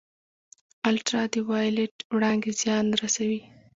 [0.89, 3.39] الټرا وایلیټ وړانګې زیان رسوي